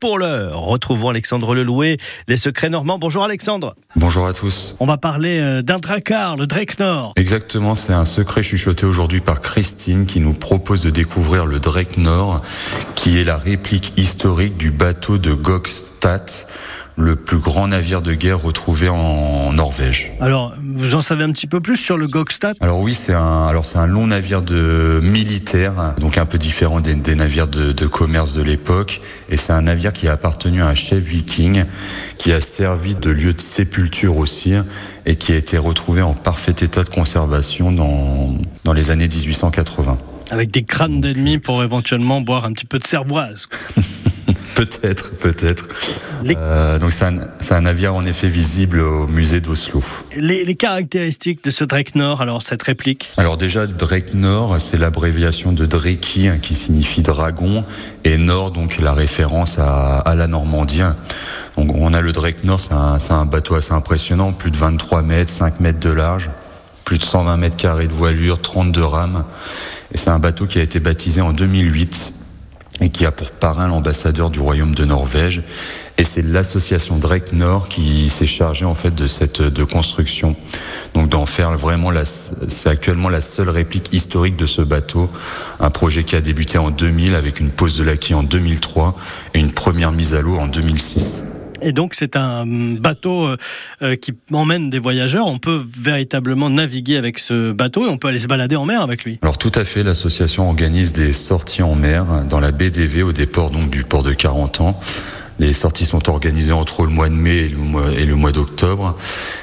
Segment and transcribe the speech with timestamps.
[0.00, 2.98] pour l'heure, retrouvons Alexandre Lelouet, les secrets normands.
[2.98, 3.76] Bonjour Alexandre.
[3.96, 4.76] Bonjour à tous.
[4.80, 7.12] On va parler euh, d'un dracar, le Drake Nord.
[7.16, 11.98] Exactement, c'est un secret chuchoté aujourd'hui par Christine qui nous propose de découvrir le Drake
[11.98, 12.40] Nord,
[12.94, 16.30] qui est la réplique historique du bateau de Gokstad
[17.00, 20.12] le plus grand navire de guerre retrouvé en Norvège.
[20.20, 22.56] Alors, vous en savez un petit peu plus sur le Gokstad?
[22.60, 26.80] Alors oui, c'est un, alors c'est un long navire de militaire, donc un peu différent
[26.80, 30.68] des, navires de, de, commerce de l'époque, et c'est un navire qui a appartenu à
[30.68, 31.64] un chef viking,
[32.14, 34.54] qui a servi de lieu de sépulture aussi,
[35.06, 39.98] et qui a été retrouvé en parfait état de conservation dans, dans les années 1880.
[40.30, 43.48] Avec des crânes d'ennemis pour éventuellement boire un petit peu de cervoise.
[44.54, 45.66] Peut-être, peut-être.
[46.24, 47.16] Euh, donc c'est un,
[47.50, 49.82] un, navire en effet visible au musée d'Oslo.
[50.16, 54.76] Les, les, caractéristiques de ce Drake Nord, alors cette réplique Alors déjà, Drake Nord, c'est
[54.76, 57.64] l'abréviation de Dreki hein, qui signifie dragon
[58.04, 60.82] et Nord donc la référence à, à la Normandie.
[61.56, 65.02] Donc on a le Drake Nord, c'est un, un bateau assez impressionnant, plus de 23
[65.02, 66.30] mètres, 5 mètres de large,
[66.84, 69.24] plus de 120 mètres carrés de voilure, 32 rames.
[69.92, 72.14] Et c'est un bateau qui a été baptisé en 2008
[72.80, 75.42] et qui a pour parrain l'ambassadeur du royaume de Norvège.
[75.98, 80.34] Et c'est l'association Drake Nord qui s'est chargée en fait de cette de construction.
[80.94, 85.10] Donc d'en faire vraiment la, c'est actuellement la seule réplique historique de ce bateau.
[85.60, 88.96] Un projet qui a débuté en 2000 avec une pose de laquais en 2003
[89.34, 91.24] et une première mise à l'eau en 2006.
[91.62, 93.36] Et donc c'est un bateau euh,
[93.82, 95.26] euh, qui emmène des voyageurs.
[95.26, 98.82] On peut véritablement naviguer avec ce bateau et on peut aller se balader en mer
[98.82, 99.18] avec lui.
[99.22, 103.50] Alors tout à fait, l'association organise des sorties en mer dans la d'Evey au départ
[103.50, 104.80] donc du port de 40 ans.
[105.38, 107.46] Les sorties sont organisées entre le mois de mai
[107.96, 108.94] et le mois, d'octobre.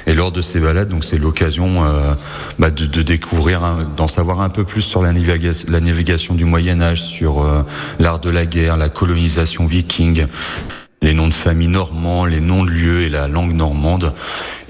[0.06, 2.14] Et lors de ces balades, donc c'est l'occasion euh,
[2.60, 3.60] bah, de, découvrir,
[3.96, 7.44] d'en savoir un peu plus sur la, navigation, la navigation du Moyen Âge, sur
[7.98, 10.26] l'art de la guerre, la colonisation viking
[11.02, 14.12] les noms de famille normands, les noms de lieux et la langue normande,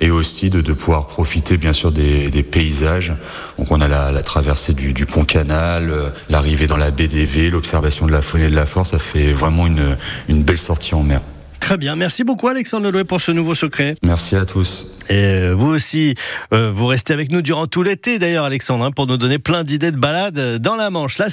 [0.01, 3.12] et aussi de, de pouvoir profiter bien sûr des, des, paysages.
[3.59, 7.50] Donc on a la, la traversée du, du, pont canal, euh, l'arrivée dans la d'Evey,
[7.50, 9.97] l'observation de la faune et de la forêt, ça fait vraiment une,
[10.28, 11.21] une belle sortie en mer.
[11.61, 13.95] Très bien, merci beaucoup Alexandre Lelouet pour ce nouveau secret.
[14.03, 14.97] Merci à tous.
[15.10, 16.15] Et euh, vous aussi,
[16.53, 19.65] euh, vous restez avec nous durant tout l'été d'ailleurs Alexandre, hein, pour nous donner plein
[19.65, 21.19] d'idées de balades dans la Manche.
[21.19, 21.28] La